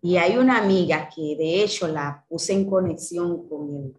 Y 0.00 0.16
hay 0.16 0.36
una 0.36 0.58
amiga 0.58 1.08
que 1.14 1.36
de 1.36 1.62
hecho 1.62 1.88
la 1.88 2.24
puse 2.28 2.52
en 2.52 2.68
conexión 2.68 3.48
con 3.48 3.94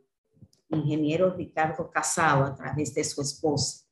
el 0.69 0.79
ingeniero 0.79 1.35
Ricardo 1.35 1.89
Casado 1.89 2.45
a 2.45 2.55
través 2.55 2.93
de 2.93 3.03
su 3.03 3.21
esposa, 3.21 3.85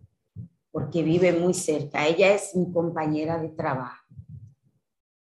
porque 0.77 1.01
vive 1.01 1.33
muy 1.33 1.55
cerca. 1.55 2.05
Ella 2.05 2.35
es 2.35 2.55
mi 2.55 2.71
compañera 2.71 3.41
de 3.41 3.49
trabajo. 3.49 4.05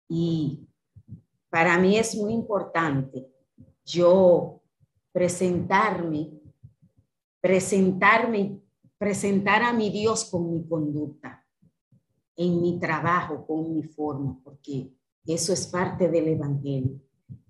Y 0.06 0.68
para 1.48 1.78
mí 1.78 1.96
es 1.96 2.14
muy 2.14 2.34
importante 2.34 3.26
yo 3.82 4.60
presentarme, 5.12 6.30
presentarme, 7.40 8.60
presentar 8.98 9.62
a 9.62 9.72
mi 9.72 9.88
Dios 9.88 10.26
con 10.26 10.52
mi 10.52 10.68
conducta, 10.68 11.42
en 12.36 12.60
mi 12.60 12.78
trabajo, 12.78 13.46
con 13.46 13.72
mi 13.72 13.82
forma, 13.82 14.38
porque 14.44 14.92
eso 15.24 15.54
es 15.54 15.66
parte 15.68 16.10
del 16.10 16.28
Evangelio. 16.28 17.00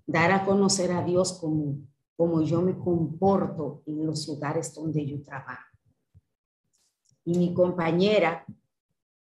Dar 0.05 0.31
a 0.31 0.45
conocer 0.45 0.93
a 0.93 1.03
Dios 1.03 1.33
como, 1.41 1.75
como 2.15 2.41
yo 2.41 2.61
me 2.61 2.77
comporto 2.77 3.83
en 3.85 4.05
los 4.05 4.25
lugares 4.29 4.73
donde 4.73 5.05
yo 5.05 5.21
trabajo. 5.21 5.66
Y 7.27 7.37
mi 7.37 7.53
compañera, 7.53 8.45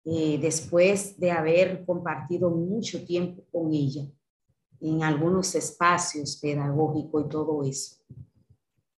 eh, 0.04 0.36
después 0.42 1.20
de 1.20 1.30
haber 1.30 1.84
compartido 1.86 2.50
mucho 2.50 3.04
tiempo 3.04 3.44
con 3.52 3.72
ella 3.72 4.02
en 4.80 5.04
algunos 5.04 5.54
espacios 5.54 6.36
pedagógicos 6.38 7.24
y 7.24 7.28
todo 7.28 7.62
eso, 7.62 7.98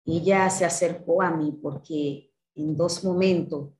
ella 0.06 0.48
se 0.48 0.64
acercó 0.64 1.20
a 1.20 1.30
mí 1.30 1.52
porque 1.62 2.32
en 2.54 2.74
dos 2.78 3.04
momentos 3.04 3.74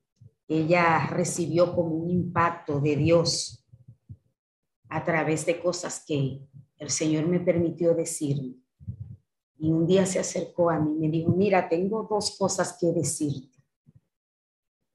ella 0.47 1.07
recibió 1.07 1.73
como 1.73 1.95
un 1.95 2.11
impacto 2.11 2.79
de 2.79 2.95
Dios 2.95 3.65
a 4.89 5.03
través 5.03 5.43
de 5.47 5.59
cosas 5.59 6.03
que 6.05 6.39
el 6.77 6.89
Señor 6.91 7.25
me 7.25 7.39
permitió 7.39 7.95
decirme. 7.95 8.57
Y 9.57 9.71
un 9.71 9.87
día 9.87 10.05
se 10.05 10.19
acercó 10.19 10.69
a 10.69 10.79
mí 10.79 10.97
y 10.97 10.99
me 10.99 11.09
dijo, 11.09 11.31
mira, 11.31 11.67
tengo 11.67 12.05
dos 12.07 12.37
cosas 12.37 12.77
que 12.79 12.93
decirte. 12.93 13.54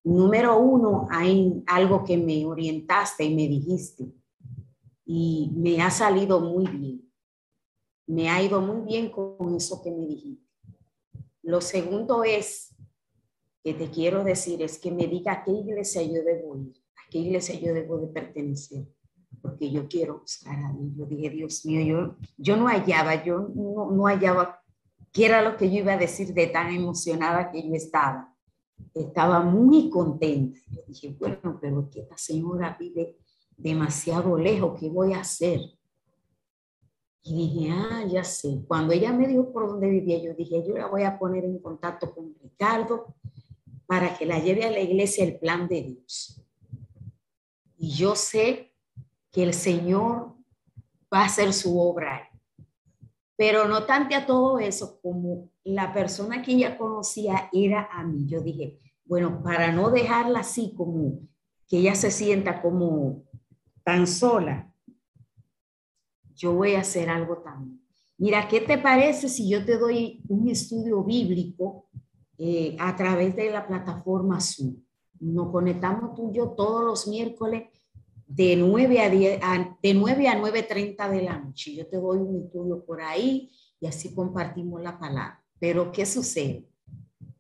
Número 0.03 0.59
uno, 0.59 1.07
hay 1.11 1.63
algo 1.67 2.05
que 2.05 2.17
me 2.17 2.45
orientaste 2.47 3.25
y 3.25 3.35
me 3.35 3.49
dijiste 3.49 4.13
y 5.05 5.51
me 5.55 5.83
ha 5.83 5.91
salido 5.91 6.41
muy 6.41 6.67
bien. 6.67 7.13
Me 8.07 8.29
ha 8.29 8.43
ido 8.43 8.61
muy 8.61 8.83
bien 8.83 9.11
con 9.11 9.55
eso 9.55 9.83
que 9.83 9.91
me 9.91 10.07
dijiste. 10.07 10.47
Lo 11.43 11.61
segundo 11.61 12.25
es 12.25 12.75
que 13.63 13.75
te 13.75 13.91
quiero 13.91 14.25
decir 14.25 14.63
es 14.63 14.79
que 14.79 14.91
me 14.91 15.07
diga 15.07 15.33
a 15.33 15.45
qué 15.45 15.53
iglesia 15.53 16.03
yo 16.03 16.25
debo 16.25 16.57
ir, 16.57 16.77
a 16.97 17.11
qué 17.11 17.19
iglesia 17.19 17.59
yo 17.61 17.75
debo 17.75 17.99
de 17.99 18.09
pertenecer 18.09 18.87
porque 19.41 19.71
yo 19.71 19.89
quiero 19.89 20.21
buscar 20.21 20.59
a. 20.59 20.75
Yo 20.97 21.07
dije, 21.07 21.31
Dios 21.31 21.65
mío, 21.65 21.81
yo, 21.83 22.17
yo 22.37 22.57
no 22.57 22.69
hallaba, 22.69 23.25
yo 23.25 23.51
no, 23.55 23.91
no 23.91 24.05
hallaba 24.05 24.63
qué 25.13 25.27
era 25.27 25.43
lo 25.43 25.57
que 25.57 25.71
yo 25.71 25.79
iba 25.79 25.95
a 25.95 25.99
decir 25.99 26.33
de 26.35 26.47
tan 26.47 26.73
emocionada 26.73 27.51
que 27.51 27.67
yo 27.67 27.75
estaba. 27.75 28.35
Estaba 28.95 29.41
muy 29.41 29.91
contenta. 29.91 30.59
Yo 30.71 30.83
dije, 30.87 31.17
bueno, 31.19 31.59
pero 31.61 31.89
que 31.91 32.01
esta 32.01 32.17
señora 32.17 32.77
vive 32.79 33.19
demasiado 33.57 34.37
lejos, 34.39 34.79
¿qué 34.79 34.89
voy 34.89 35.13
a 35.13 35.21
hacer? 35.21 35.61
Y 37.23 37.35
dije, 37.35 37.71
ah, 37.71 38.05
ya 38.11 38.25
sé. 38.25 38.65
Cuando 38.67 38.93
ella 38.93 39.13
me 39.13 39.29
dijo 39.29 39.53
por 39.53 39.69
dónde 39.69 39.89
vivía, 39.89 40.23
yo 40.23 40.35
dije, 40.35 40.65
yo 40.67 40.75
la 40.77 40.87
voy 40.87 41.03
a 41.03 41.19
poner 41.19 41.45
en 41.45 41.59
contacto 41.59 42.15
con 42.15 42.35
Ricardo 42.43 43.15
para 43.87 44.17
que 44.17 44.25
la 44.25 44.39
lleve 44.39 44.65
a 44.65 44.71
la 44.71 44.81
iglesia 44.81 45.25
el 45.25 45.39
plan 45.39 45.69
de 45.69 45.83
Dios. 45.83 46.43
Y 47.77 47.91
yo 47.91 48.15
sé 48.15 48.75
que 49.31 49.43
el 49.43 49.55
Señor 49.55 50.35
va 51.13 51.23
a 51.23 51.27
hacer 51.27 51.53
su 51.53 51.79
obra. 51.79 52.30
Pero 53.41 53.67
no 53.67 53.87
tanto 53.87 54.15
a 54.15 54.27
todo 54.27 54.59
eso 54.59 55.01
como 55.01 55.49
la 55.65 55.95
persona 55.95 56.43
que 56.43 56.53
ella 56.53 56.77
conocía 56.77 57.49
era 57.55 57.89
a 57.91 58.05
mí. 58.05 58.27
Yo 58.27 58.43
dije, 58.43 58.79
bueno, 59.07 59.43
para 59.43 59.73
no 59.73 59.91
dejarla 59.91 60.41
así 60.41 60.75
como 60.77 61.21
que 61.67 61.79
ella 61.79 61.95
se 61.95 62.11
sienta 62.11 62.61
como 62.61 63.25
tan 63.83 64.07
sola, 64.07 64.71
yo 66.35 66.53
voy 66.53 66.75
a 66.75 66.81
hacer 66.81 67.09
algo 67.09 67.39
también. 67.39 67.83
Mira, 68.19 68.47
¿qué 68.47 68.61
te 68.61 68.77
parece 68.77 69.31
si 69.31 69.49
yo 69.49 69.65
te 69.65 69.79
doy 69.79 70.23
un 70.29 70.47
estudio 70.51 71.03
bíblico 71.03 71.89
eh, 72.37 72.77
a 72.79 72.95
través 72.95 73.35
de 73.37 73.51
la 73.51 73.67
plataforma 73.67 74.39
Zoom? 74.39 74.85
Nos 75.19 75.51
conectamos 75.51 76.15
tú 76.15 76.31
y 76.31 76.37
yo 76.37 76.51
todos 76.51 76.85
los 76.85 77.09
miércoles 77.09 77.71
de 78.31 78.55
9 78.55 79.01
a, 79.01 79.11
10, 79.11 79.41
de 79.83 79.95
9 79.95 80.29
a 80.29 80.41
9.30 80.41 81.11
de 81.11 81.23
la 81.23 81.39
noche. 81.39 81.75
Yo 81.75 81.89
te 81.89 81.97
doy 81.97 82.19
un 82.19 82.45
estudio 82.45 82.85
por 82.85 83.03
ahí 83.03 83.51
y 83.81 83.89
así 83.89 84.15
compartimos 84.15 84.81
la 84.81 84.99
palabra. 85.01 85.45
Pero 85.59 85.91
¿qué 85.91 86.07
sucede? 86.07 86.65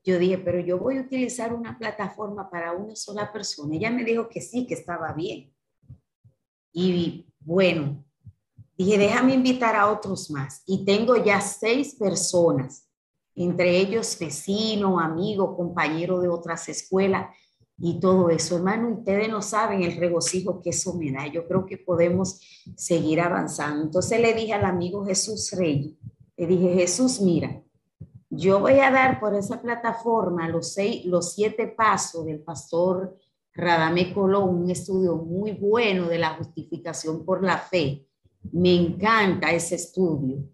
Yo 0.02 0.18
dije, 0.18 0.38
pero 0.38 0.58
yo 0.58 0.78
voy 0.78 0.98
a 0.98 1.02
utilizar 1.02 1.54
una 1.54 1.78
plataforma 1.78 2.50
para 2.50 2.72
una 2.72 2.96
sola 2.96 3.32
persona. 3.32 3.76
Ella 3.76 3.90
me 3.90 4.02
dijo 4.02 4.28
que 4.28 4.40
sí, 4.40 4.66
que 4.66 4.74
estaba 4.74 5.12
bien. 5.12 5.54
Y 6.72 7.24
bueno, 7.38 8.04
dije, 8.76 8.98
déjame 8.98 9.34
invitar 9.34 9.76
a 9.76 9.92
otros 9.92 10.28
más. 10.28 10.64
Y 10.66 10.84
tengo 10.84 11.22
ya 11.22 11.40
seis 11.40 11.94
personas, 11.94 12.88
entre 13.36 13.78
ellos 13.78 14.18
vecino, 14.18 14.98
amigo, 14.98 15.56
compañero 15.56 16.20
de 16.20 16.28
otras 16.28 16.68
escuelas 16.68 17.32
y 17.80 17.98
todo 17.98 18.28
eso. 18.28 18.56
Hermano, 18.56 18.90
ustedes 18.90 19.28
no 19.28 19.40
saben 19.40 19.82
el 19.82 19.96
regocijo 19.96 20.60
que 20.60 20.70
eso 20.70 20.94
me 20.94 21.10
da. 21.10 21.26
Yo 21.26 21.46
creo 21.48 21.64
que 21.64 21.78
podemos 21.78 22.40
seguir 22.76 23.20
avanzando. 23.20 23.82
Entonces 23.82 24.20
le 24.20 24.34
dije 24.34 24.52
al 24.52 24.66
amigo 24.66 25.04
Jesús 25.06 25.52
Rey, 25.52 25.98
le 26.36 26.46
dije, 26.46 26.74
Jesús, 26.74 27.20
mira, 27.20 27.62
yo 28.28 28.60
voy 28.60 28.78
a 28.80 28.90
dar 28.90 29.18
por 29.18 29.34
esa 29.34 29.60
plataforma 29.60 30.48
los, 30.48 30.74
seis, 30.74 31.04
los 31.06 31.32
siete 31.32 31.66
pasos 31.66 32.26
del 32.26 32.40
pastor 32.40 33.16
Radamé 33.52 34.14
Colón, 34.14 34.62
un 34.62 34.70
estudio 34.70 35.16
muy 35.16 35.52
bueno 35.52 36.06
de 36.06 36.18
la 36.18 36.34
justificación 36.36 37.24
por 37.24 37.42
la 37.42 37.58
fe. 37.58 38.06
Me 38.52 38.74
encanta 38.74 39.50
ese 39.52 39.74
estudio. 39.74 40.44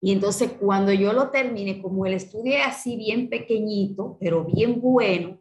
Y 0.00 0.12
entonces 0.12 0.52
cuando 0.60 0.92
yo 0.92 1.12
lo 1.12 1.30
termine, 1.30 1.80
como 1.80 2.06
el 2.06 2.14
estudio 2.14 2.56
es 2.56 2.66
así 2.66 2.96
bien 2.96 3.30
pequeñito, 3.30 4.16
pero 4.20 4.44
bien 4.44 4.80
bueno, 4.80 5.38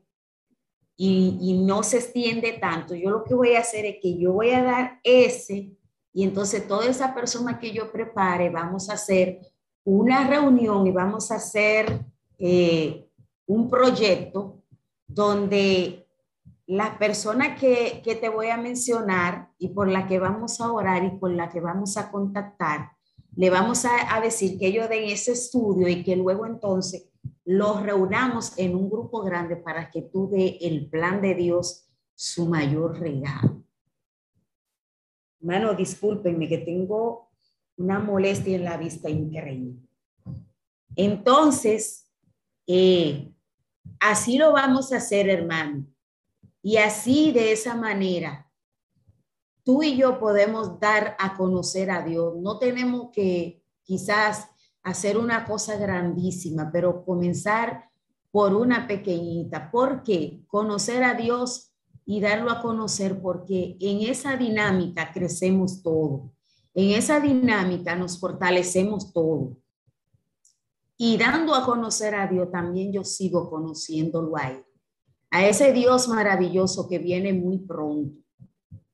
y, 1.04 1.40
y, 1.42 1.54
no 1.64 1.82
se 1.82 1.98
extiende 1.98 2.54
tanto, 2.62 2.94
yo 2.94 3.10
lo 3.10 3.24
que 3.24 3.34
voy 3.34 3.56
a 3.56 3.62
hacer 3.62 3.86
es 3.86 3.96
que 4.00 4.20
yo 4.20 4.34
voy 4.34 4.52
a 4.52 4.62
dar 4.62 5.00
ese, 5.04 5.76
y 6.14 6.24
entonces 6.24 6.68
toda 6.68 6.86
esa 6.86 7.16
persona 7.16 7.58
que 7.58 7.72
yo 7.72 7.92
prepare, 7.92 8.52
vamos 8.52 8.88
a 8.88 8.94
hacer 8.94 9.40
una 9.84 10.28
reunión 10.28 10.86
y 10.86 10.92
vamos 10.92 11.32
a 11.32 11.38
hacer 11.38 12.06
eh, 12.38 13.08
un 13.48 13.68
proyecto 13.68 14.62
donde 15.08 16.08
la 16.68 17.00
persona 17.00 17.56
que, 17.56 18.02
que, 18.04 18.14
te 18.14 18.30
voy 18.30 18.50
a 18.50 18.58
mencionar 18.58 19.50
y 19.58 19.70
por 19.70 19.90
la 19.90 20.08
que 20.08 20.20
vamos 20.20 20.62
a 20.62 20.72
orar 20.72 21.04
y 21.04 21.18
por 21.18 21.32
la 21.32 21.50
que 21.50 21.62
vamos 21.62 21.98
a 21.98 22.12
contactar, 22.12 22.92
le 23.36 23.50
vamos 23.50 23.86
a, 23.86 24.16
a 24.16 24.22
decir 24.22 24.60
que 24.60 24.68
ellos 24.68 24.88
den 24.88 25.06
ese 25.06 25.32
estudio 25.32 25.88
y 25.88 26.04
que 26.04 26.16
luego 26.16 26.46
entonces 26.46 27.11
los 27.52 27.84
reunamos 27.84 28.58
en 28.58 28.76
un 28.76 28.90
grupo 28.90 29.22
grande 29.24 29.58
para 29.58 29.92
que 29.92 30.02
tú 30.02 30.30
dé 30.30 30.58
el 30.62 30.90
plan 30.90 31.22
de 31.22 31.36
Dios 31.36 31.86
su 32.16 32.46
mayor 32.46 32.98
regalo. 32.98 33.62
Hermano, 35.42 35.74
discúlpenme 35.74 36.48
que 36.48 36.60
tengo 36.60 37.30
una 37.76 38.00
molestia 38.00 38.56
en 38.56 38.64
la 38.64 38.78
vista 38.78 39.10
increíble. 39.10 39.82
Entonces, 40.96 42.10
eh, 42.68 43.34
así 44.00 44.38
lo 44.38 44.54
vamos 44.54 44.94
a 44.94 44.98
hacer, 44.98 45.28
hermano. 45.28 45.86
Y 46.62 46.78
así, 46.78 47.34
de 47.34 47.52
esa 47.52 47.76
manera, 47.76 48.50
tú 49.64 49.84
y 49.84 49.98
yo 49.98 50.20
podemos 50.20 50.80
dar 50.80 51.18
a 51.20 51.36
conocer 51.36 51.92
a 51.92 52.02
Dios. 52.02 52.38
No 52.38 52.60
tenemos 52.60 53.10
que 53.12 53.62
quizás 53.84 54.48
hacer 54.84 55.18
una 55.18 55.46
cosa 55.46 55.78
grandísima, 55.78 56.72
pero 56.72 57.04
comenzar 57.06 57.90
por 58.32 58.54
una 58.54 58.88
pequeñita. 58.88 59.70
¿Por 59.72 60.04
qué? 60.04 60.44
Conocer 60.48 61.04
a 61.04 61.14
Dios 61.14 61.72
y 62.06 62.20
darlo 62.20 62.50
a 62.50 62.62
conocer, 62.62 63.22
porque 63.22 63.78
en 63.80 64.02
esa 64.02 64.36
dinámica 64.38 65.12
crecemos 65.14 65.84
todo. 65.84 66.32
En 66.74 66.92
esa 66.92 67.20
dinámica 67.20 67.96
nos 67.96 68.20
fortalecemos 68.20 69.14
todo. 69.14 69.58
Y 70.98 71.18
dando 71.18 71.54
a 71.56 71.66
conocer 71.66 72.16
a 72.16 72.28
Dios, 72.28 72.52
también 72.52 72.94
yo 72.94 73.04
sigo 73.04 73.50
conociéndolo 73.50 74.38
a 74.38 74.50
Él. 74.52 74.66
A 75.30 75.46
ese 75.46 75.74
Dios 75.74 76.08
maravilloso 76.08 76.88
que 76.88 77.00
viene 77.00 77.34
muy 77.34 77.60
pronto 77.60 78.22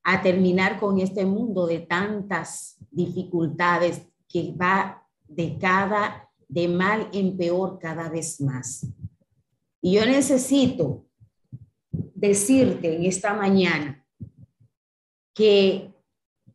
a 0.03 0.21
terminar 0.21 0.79
con 0.79 0.99
este 0.99 1.25
mundo 1.25 1.67
de 1.67 1.79
tantas 1.79 2.77
dificultades 2.91 4.03
que 4.29 4.55
va 4.55 5.06
de 5.27 5.57
cada, 5.57 6.29
de 6.47 6.67
mal 6.67 7.09
en 7.13 7.37
peor 7.37 7.79
cada 7.79 8.09
vez 8.09 8.39
más. 8.41 8.87
Y 9.81 9.93
yo 9.93 10.05
necesito 10.05 11.05
decirte 11.91 12.95
en 12.95 13.05
esta 13.05 13.33
mañana 13.33 14.05
que 15.33 15.93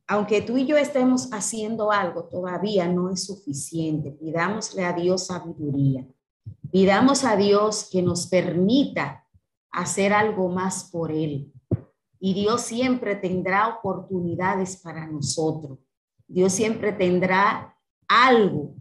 aunque 0.06 0.42
tú 0.42 0.58
y 0.58 0.66
yo 0.66 0.76
estemos 0.76 1.32
haciendo 1.32 1.90
algo, 1.90 2.24
todavía 2.24 2.87
no 2.87 3.11
es 3.11 3.24
suficiente. 3.24 4.11
Pidámosle 4.11 4.85
a 4.85 4.92
Dios 4.92 5.26
sabiduría. 5.26 6.06
Pidamos 6.70 7.24
a 7.24 7.37
Dios 7.37 7.88
que 7.90 8.02
nos 8.02 8.26
permita 8.26 9.26
hacer 9.70 10.12
algo 10.12 10.48
más 10.48 10.90
por 10.90 11.12
Él. 11.12 11.52
Y 12.18 12.35
Dios 12.35 12.62
siempre 12.62 13.16
tendrá 13.16 13.68
oportunidades 13.68 14.76
para 14.76 15.06
nosotros. 15.06 15.78
Dios 16.26 16.52
siempre 16.52 16.92
tendrá 16.92 17.71
algo, 18.12 18.75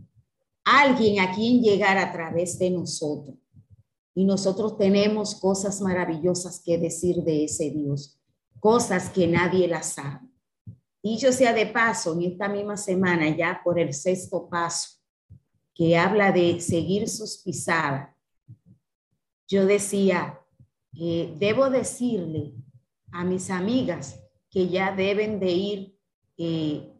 alguien 0.65 1.20
a 1.20 1.34
quien 1.34 1.62
llegar 1.62 1.98
a 1.98 2.12
través 2.12 2.60
de 2.60 2.70
nosotros. 2.70 3.36
Y 4.13 4.26
nosotros 4.26 4.78
tenemos 4.78 5.36
cosas 5.36 5.80
maravillosas 5.82 6.62
que 6.63 6.78
decir 6.78 7.24
de 7.24 7.46
ese 7.46 7.70
Dios, 7.70 8.20
cosas 8.60 9.10
que 9.10 9.28
nadie 9.28 9.67
las 9.67 9.94
sabe. 9.94 10.28
Dicho 11.02 11.32
sea 11.32 11.54
de 11.54 11.65
paso, 11.65 12.13
en 12.13 12.24
esta 12.24 12.48
misma 12.48 12.78
semana, 12.78 13.36
ya 13.36 13.62
por 13.63 13.80
el 13.80 13.94
sexto 13.94 14.50
paso, 14.50 15.00
que 15.74 15.98
habla 15.98 16.32
de 16.32 16.60
seguir 16.60 17.08
sus 17.08 17.38
pisadas, 17.38 18.10
yo 19.48 19.65
decía, 19.65 20.39
eh, 21.00 21.34
debo 21.39 21.70
decirle 21.70 22.54
a 23.12 23.24
mis 23.24 23.50
amigas 23.50 24.20
que 24.50 24.67
ya 24.67 24.94
deben 24.94 25.39
de 25.39 25.52
ir 25.52 25.98
eh, 26.38 26.90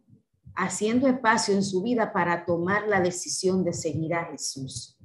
haciendo 0.54 1.08
espacio 1.08 1.54
en 1.54 1.62
su 1.62 1.82
vida 1.82 2.12
para 2.12 2.44
tomar 2.44 2.86
la 2.88 3.00
decisión 3.00 3.64
de 3.64 3.72
seguir 3.72 4.14
a 4.14 4.26
Jesús. 4.26 4.98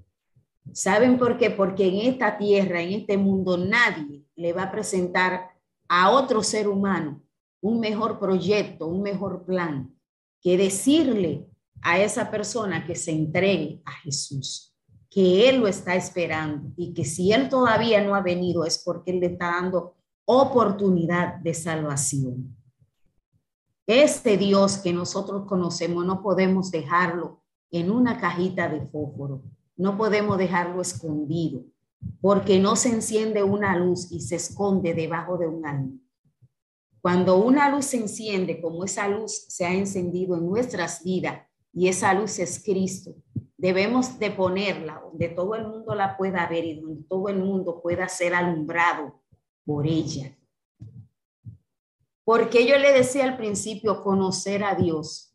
¿Saben 0.73 1.17
por 1.17 1.37
qué? 1.37 1.49
Porque 1.49 1.87
en 1.87 2.13
esta 2.13 2.37
tierra, 2.37 2.81
en 2.81 2.91
este 2.91 3.17
mundo, 3.17 3.57
nadie 3.57 4.25
le 4.35 4.53
va 4.53 4.63
a 4.63 4.71
presentar 4.71 5.49
a 5.87 6.11
otro 6.11 6.43
ser 6.43 6.67
humano 6.67 7.23
un 7.61 7.79
mejor 7.79 8.19
proyecto, 8.19 8.87
un 8.87 9.01
mejor 9.01 9.45
plan, 9.45 9.93
que 10.41 10.57
decirle 10.57 11.47
a 11.81 11.99
esa 11.99 12.29
persona 12.29 12.85
que 12.85 12.95
se 12.95 13.11
entregue 13.11 13.81
a 13.85 13.91
Jesús, 13.91 14.75
que 15.09 15.49
Él 15.49 15.59
lo 15.59 15.67
está 15.67 15.95
esperando 15.95 16.71
y 16.75 16.93
que 16.93 17.05
si 17.05 17.31
Él 17.31 17.49
todavía 17.49 18.03
no 18.03 18.15
ha 18.15 18.21
venido 18.21 18.65
es 18.65 18.79
porque 18.83 19.11
Él 19.11 19.19
le 19.19 19.27
está 19.27 19.47
dando 19.47 19.95
oportunidad 20.25 21.35
de 21.35 21.53
salvación. 21.53 22.56
Este 23.87 24.35
Dios 24.35 24.79
que 24.79 24.91
nosotros 24.91 25.45
conocemos 25.47 26.05
no 26.05 26.21
podemos 26.21 26.71
dejarlo 26.71 27.41
en 27.71 27.89
una 27.89 28.19
cajita 28.19 28.67
de 28.67 28.85
fósforo, 28.85 29.43
no 29.77 29.97
podemos 29.97 30.37
dejarlo 30.37 30.81
escondido, 30.81 31.63
porque 32.19 32.59
no 32.59 32.75
se 32.75 32.89
enciende 32.89 33.43
una 33.43 33.77
luz 33.77 34.11
y 34.11 34.19
se 34.19 34.35
esconde 34.35 34.93
debajo 34.93 35.37
de 35.37 35.47
un 35.47 35.65
alma. 35.65 35.97
Cuando 37.01 37.37
una 37.37 37.69
luz 37.69 37.85
se 37.85 37.97
enciende, 37.97 38.59
como 38.59 38.83
esa 38.83 39.07
luz 39.07 39.45
se 39.47 39.65
ha 39.65 39.73
encendido 39.73 40.35
en 40.35 40.49
nuestras 40.49 41.01
vidas 41.01 41.47
y 41.71 41.87
esa 41.87 42.13
luz 42.13 42.39
es 42.39 42.61
Cristo, 42.61 43.15
debemos 43.55 44.19
de 44.19 44.31
ponerla 44.31 45.01
donde 45.01 45.29
todo 45.29 45.55
el 45.55 45.65
mundo 45.65 45.95
la 45.95 46.17
pueda 46.17 46.45
ver 46.47 46.65
y 46.65 46.81
donde 46.81 47.03
todo 47.03 47.29
el 47.29 47.39
mundo 47.39 47.81
pueda 47.81 48.09
ser 48.09 48.33
alumbrado 48.33 49.21
por 49.63 49.87
ella. 49.87 50.37
Porque 52.27 52.67
yo 52.67 52.77
le 52.77 52.91
decía 52.91 53.23
al 53.23 53.37
principio 53.37 54.03
conocer 54.03 54.61
a 54.61 54.75
Dios, 54.75 55.33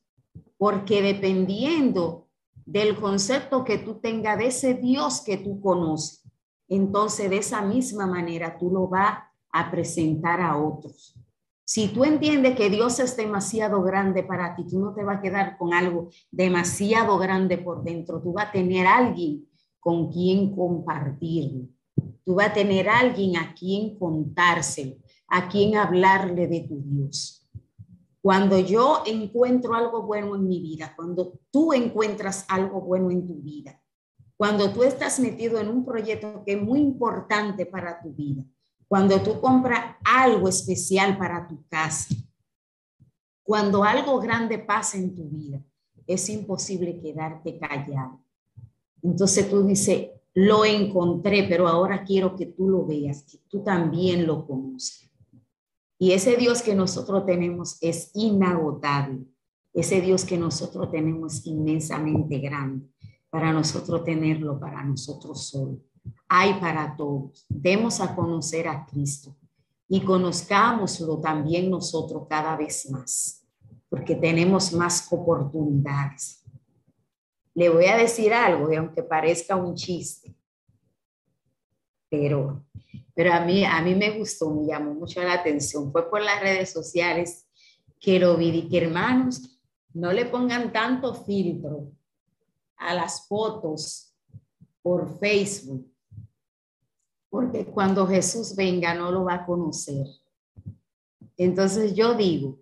porque 0.59 1.00
dependiendo 1.00 2.28
del 2.66 2.96
concepto 2.96 3.64
que 3.64 3.78
tú 3.78 3.94
tengas 3.94 4.37
de 4.37 4.48
ese 4.48 4.74
Dios 4.74 5.22
que 5.22 5.38
tú 5.38 5.59
conoces, 5.62 6.22
entonces 6.68 7.31
de 7.31 7.38
esa 7.38 7.62
misma 7.62 8.07
manera 8.07 8.59
tú 8.59 8.70
lo 8.70 8.88
vas 8.88 9.20
a 9.55 9.70
presentar 9.70 10.42
a 10.42 10.59
otros. 10.59 11.14
Si 11.64 11.88
tú 11.88 12.05
entiendes 12.05 12.57
que 12.57 12.68
Dios 12.68 13.00
es 13.00 13.16
demasiado 13.16 13.81
grande 13.81 14.22
para 14.22 14.55
ti, 14.55 14.66
tú 14.66 14.78
no 14.78 14.92
te 14.92 15.02
vas 15.02 15.16
a 15.16 15.22
quedar 15.22 15.57
con 15.57 15.72
algo 15.72 16.11
demasiado 16.31 17.16
grande 17.16 17.57
por 17.57 17.83
dentro. 17.83 18.20
Tú 18.20 18.35
vas 18.35 18.48
a 18.48 18.52
tener 18.52 18.87
alguien 18.87 19.48
con 19.81 20.12
quien 20.12 20.55
compartirlo. 20.55 21.68
Tú 22.22 22.35
vas 22.35 22.48
a 22.48 22.52
tener 22.52 22.90
alguien 22.90 23.38
a 23.38 23.55
quien 23.55 23.98
contárselo, 23.98 24.96
a 25.34 25.48
quien 25.48 25.76
hablarle 25.76 26.46
de 26.46 26.60
tu 26.60 26.82
Dios. 26.82 27.48
Cuando 28.20 28.58
yo 28.58 29.02
encuentro 29.06 29.74
algo 29.74 30.02
bueno 30.02 30.36
en 30.36 30.46
mi 30.46 30.60
vida, 30.60 30.92
cuando 30.94 31.40
tú 31.50 31.72
encuentras 31.72 32.44
algo 32.48 32.82
bueno 32.82 33.10
en 33.10 33.26
tu 33.26 33.36
vida, 33.36 33.80
cuando 34.36 34.70
tú 34.70 34.82
estás 34.82 35.18
metido 35.18 35.58
en 35.58 35.68
un 35.68 35.86
proyecto 35.86 36.44
que 36.44 36.52
es 36.52 36.62
muy 36.62 36.80
importante 36.80 37.64
para 37.64 38.02
tu 38.02 38.12
vida, 38.12 38.44
cuando 38.86 39.22
tú 39.22 39.40
compras 39.40 39.96
algo 40.04 40.50
especial 40.50 41.16
para 41.16 41.48
tu 41.48 41.66
casa, 41.66 42.14
cuando 43.42 43.84
algo 43.84 44.20
grande 44.20 44.58
pasa 44.58 44.98
en 44.98 45.16
tu 45.16 45.30
vida, 45.30 45.64
es 46.06 46.28
imposible 46.28 47.00
quedarte 47.00 47.58
callado. 47.58 48.20
Entonces 49.02 49.48
tú 49.48 49.62
dices, 49.62 50.10
lo 50.34 50.66
encontré, 50.66 51.46
pero 51.48 51.66
ahora 51.66 52.04
quiero 52.04 52.36
que 52.36 52.44
tú 52.44 52.68
lo 52.68 52.84
veas, 52.84 53.22
que 53.22 53.38
tú 53.48 53.64
también 53.64 54.26
lo 54.26 54.46
conozcas. 54.46 55.12
Y 56.02 56.14
ese 56.14 56.36
Dios 56.36 56.62
que 56.62 56.74
nosotros 56.74 57.24
tenemos 57.24 57.78
es 57.80 58.10
inagotable. 58.14 59.24
ese 59.72 60.00
Dios 60.00 60.24
que 60.24 60.36
nosotros 60.36 60.90
tenemos 60.90 61.46
inmensamente 61.46 62.40
grande, 62.40 62.88
para 63.30 63.52
nosotros 63.52 64.02
tenerlo 64.02 64.58
para 64.58 64.82
nosotros 64.82 65.46
solos. 65.46 65.78
Hay 66.28 66.54
para 66.54 66.96
todos. 66.96 67.46
Demos 67.48 68.00
a 68.00 68.16
conocer 68.16 68.66
a 68.66 68.84
Cristo 68.84 69.36
y 69.88 70.00
conozcámoslo 70.00 71.20
también 71.20 71.70
nosotros 71.70 72.26
cada 72.28 72.56
vez 72.56 72.90
más, 72.90 73.46
porque 73.88 74.16
tenemos 74.16 74.72
más 74.72 75.06
oportunidades. 75.08 76.42
Le 77.54 77.68
voy 77.68 77.84
a 77.84 77.96
decir 77.96 78.34
algo, 78.34 78.72
y 78.72 78.74
aunque 78.74 79.04
parezca 79.04 79.54
un 79.54 79.76
chiste, 79.76 80.34
pero, 82.10 82.66
pero 83.14 83.33
a, 83.33 83.40
mí, 83.40 83.64
a 83.64 83.81
mí 83.83 83.94
me 83.94 84.18
gustó, 84.18 84.51
me 84.51 84.66
llamó 84.66 84.94
mucho 84.94 85.22
la 85.22 85.35
atención. 85.35 85.92
Fue 85.92 86.09
por 86.09 86.22
las 86.22 86.40
redes 86.40 86.72
sociales 86.72 87.46
que 88.01 88.18
lo 88.18 88.37
vi, 88.37 88.68
que 88.68 88.79
hermanos, 88.79 89.59
no 89.94 90.12
le 90.12 90.27
pongan 90.27 90.72
tanto 90.72 91.14
filtro 91.14 91.92
a 92.77 92.94
las 92.94 93.27
fotos 93.29 94.14
por 94.83 95.18
Facebook 95.18 95.92
porque 97.33 97.64
cuando 97.64 98.07
Jesús 98.07 98.55
venga 98.55 98.92
no 98.92 99.11
lo 99.11 99.25
va 99.25 99.37
a 99.37 99.46
conocer. 99.46 100.07
Entonces 101.38 101.94
yo 101.94 102.12
digo, 102.12 102.59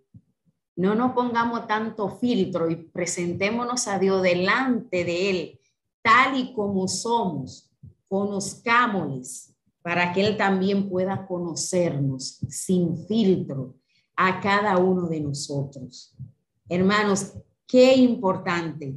no 0.77 0.95
nos 0.95 1.11
pongamos 1.11 1.67
tanto 1.67 2.09
filtro 2.09 2.71
y 2.71 2.77
presentémonos 2.77 3.89
a 3.89 3.99
Dios 3.99 4.23
delante 4.23 5.05
de 5.05 5.31
Él, 5.31 5.61
tal 6.03 6.39
y 6.39 6.55
como 6.55 6.87
somos, 6.87 7.69
conozcámosles, 8.07 9.57
para 9.83 10.13
que 10.13 10.27
Él 10.27 10.37
también 10.37 10.89
pueda 10.89 11.27
conocernos 11.27 12.41
sin 12.49 13.07
filtro 13.07 13.77
a 14.17 14.41
cada 14.41 14.79
uno 14.79 15.09
de 15.09 15.21
nosotros. 15.21 16.15
Hermanos, 16.69 17.33
qué 17.67 17.95
importante, 17.97 18.95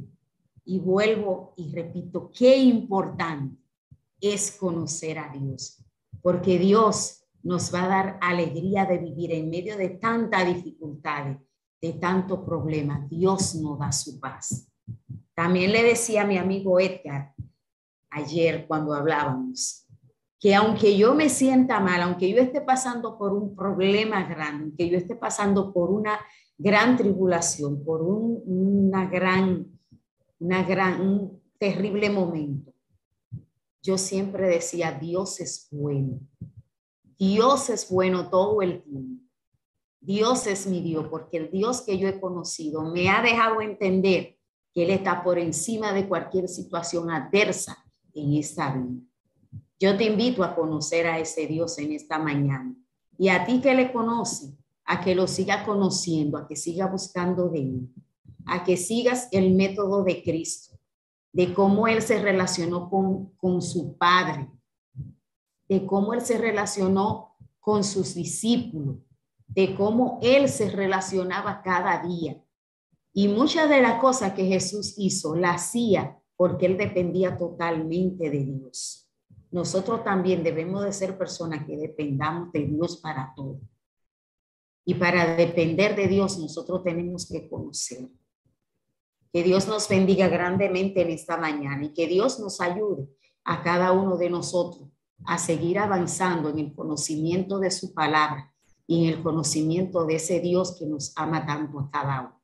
y 0.64 0.78
vuelvo 0.78 1.54
y 1.56 1.70
repito, 1.74 2.30
qué 2.32 2.56
importante 2.56 3.56
es 4.20 4.52
conocer 4.52 5.18
a 5.18 5.28
Dios, 5.28 5.84
porque 6.22 6.58
Dios 6.58 7.24
nos 7.42 7.72
va 7.74 7.84
a 7.84 7.88
dar 7.88 8.18
alegría 8.22 8.86
de 8.86 8.98
vivir 8.98 9.32
en 9.32 9.50
medio 9.50 9.76
de 9.76 9.90
tanta 9.90 10.44
dificultades, 10.44 11.38
de 11.80 11.92
tanto 11.94 12.44
problema. 12.44 13.06
Dios 13.10 13.54
nos 13.56 13.78
da 13.78 13.92
su 13.92 14.18
paz. 14.18 14.66
También 15.34 15.72
le 15.72 15.82
decía 15.82 16.22
a 16.22 16.26
mi 16.26 16.38
amigo 16.38 16.80
Edgar 16.80 17.34
ayer 18.08 18.66
cuando 18.66 18.94
hablábamos, 18.94 19.83
que 20.44 20.54
aunque 20.54 20.94
yo 20.94 21.14
me 21.14 21.30
sienta 21.30 21.80
mal, 21.80 22.02
aunque 22.02 22.30
yo 22.30 22.36
esté 22.36 22.60
pasando 22.60 23.16
por 23.16 23.32
un 23.32 23.56
problema 23.56 24.24
grande, 24.24 24.64
aunque 24.64 24.90
yo 24.90 24.98
esté 24.98 25.16
pasando 25.16 25.72
por 25.72 25.90
una 25.90 26.20
gran 26.58 26.98
tribulación, 26.98 27.82
por 27.82 28.02
un, 28.02 28.42
una 28.44 29.06
gran, 29.06 29.66
una 30.38 30.62
gran, 30.62 31.30
terrible 31.58 32.10
momento, 32.10 32.74
yo 33.82 33.96
siempre 33.96 34.46
decía, 34.46 34.92
Dios 34.92 35.40
es 35.40 35.66
bueno. 35.70 36.20
Dios 37.18 37.70
es 37.70 37.88
bueno 37.88 38.28
todo 38.28 38.60
el 38.60 38.82
tiempo. 38.82 39.24
Dios 39.98 40.46
es 40.46 40.66
mi 40.66 40.82
Dios, 40.82 41.06
porque 41.08 41.38
el 41.38 41.50
Dios 41.50 41.80
que 41.80 41.96
yo 41.96 42.06
he 42.06 42.20
conocido 42.20 42.82
me 42.82 43.08
ha 43.08 43.22
dejado 43.22 43.62
entender 43.62 44.36
que 44.74 44.82
Él 44.82 44.90
está 44.90 45.24
por 45.24 45.38
encima 45.38 45.94
de 45.94 46.06
cualquier 46.06 46.48
situación 46.48 47.10
adversa 47.10 47.82
en 48.12 48.34
esta 48.34 48.74
vida. 48.74 49.00
Yo 49.84 49.98
te 49.98 50.04
invito 50.04 50.42
a 50.42 50.54
conocer 50.54 51.06
a 51.06 51.18
ese 51.18 51.46
Dios 51.46 51.76
en 51.76 51.92
esta 51.92 52.18
mañana. 52.18 52.74
Y 53.18 53.28
a 53.28 53.44
ti 53.44 53.60
que 53.60 53.74
le 53.74 53.92
conoce, 53.92 54.56
a 54.86 55.02
que 55.02 55.14
lo 55.14 55.26
siga 55.26 55.66
conociendo, 55.66 56.38
a 56.38 56.48
que 56.48 56.56
siga 56.56 56.86
buscando 56.86 57.50
de 57.50 57.58
Él, 57.58 57.88
a 58.46 58.64
que 58.64 58.78
sigas 58.78 59.28
el 59.30 59.54
método 59.54 60.02
de 60.02 60.22
Cristo 60.22 60.78
de 61.34 61.52
cómo 61.52 61.86
él 61.86 62.00
se 62.00 62.22
relacionó 62.22 62.88
con, 62.88 63.34
con 63.36 63.60
su 63.60 63.98
padre, 63.98 64.48
de 65.68 65.84
cómo 65.84 66.14
él 66.14 66.22
se 66.22 66.38
relacionó 66.38 67.34
con 67.60 67.84
sus 67.84 68.14
discípulos, 68.14 68.98
de 69.48 69.74
cómo 69.74 70.18
él 70.22 70.48
se 70.48 70.70
relacionaba 70.70 71.60
cada 71.60 72.02
día. 72.02 72.42
Y 73.12 73.28
muchas 73.28 73.68
de 73.68 73.82
las 73.82 74.00
cosas 74.00 74.32
que 74.32 74.46
Jesús 74.46 74.94
hizo, 74.96 75.34
la 75.34 75.54
hacía 75.54 76.18
porque 76.36 76.64
él 76.66 76.78
dependía 76.78 77.36
totalmente 77.36 78.30
de 78.30 78.44
Dios. 78.44 79.03
Nosotros 79.54 80.02
también 80.02 80.42
debemos 80.42 80.82
de 80.82 80.92
ser 80.92 81.16
personas 81.16 81.64
que 81.64 81.76
dependamos 81.76 82.50
de 82.50 82.66
Dios 82.66 82.96
para 82.96 83.32
todo. 83.36 83.60
Y 84.84 84.94
para 84.94 85.36
depender 85.36 85.94
de 85.94 86.08
Dios, 86.08 86.40
nosotros 86.40 86.82
tenemos 86.82 87.28
que 87.30 87.48
conocer. 87.48 88.08
Que 89.32 89.44
Dios 89.44 89.68
nos 89.68 89.88
bendiga 89.88 90.26
grandemente 90.26 91.02
en 91.02 91.10
esta 91.10 91.36
mañana 91.36 91.84
y 91.84 91.94
que 91.94 92.08
Dios 92.08 92.40
nos 92.40 92.60
ayude 92.60 93.06
a 93.44 93.62
cada 93.62 93.92
uno 93.92 94.16
de 94.16 94.28
nosotros 94.28 94.88
a 95.24 95.38
seguir 95.38 95.78
avanzando 95.78 96.48
en 96.48 96.58
el 96.58 96.74
conocimiento 96.74 97.60
de 97.60 97.70
su 97.70 97.94
palabra 97.94 98.52
y 98.88 99.04
en 99.04 99.14
el 99.14 99.22
conocimiento 99.22 100.04
de 100.04 100.16
ese 100.16 100.40
Dios 100.40 100.76
que 100.76 100.86
nos 100.86 101.12
ama 101.14 101.46
tanto 101.46 101.78
a 101.78 101.90
cada 101.92 102.20
uno. 102.22 102.42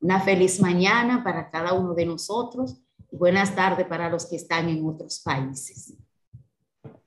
Una 0.00 0.20
feliz 0.20 0.60
mañana 0.60 1.24
para 1.24 1.50
cada 1.50 1.72
uno 1.72 1.94
de 1.94 2.06
nosotros 2.06 2.80
y 3.10 3.16
buenas 3.16 3.56
tardes 3.56 3.88
para 3.88 4.08
los 4.08 4.26
que 4.26 4.36
están 4.36 4.68
en 4.68 4.86
otros 4.86 5.18
países. 5.18 5.96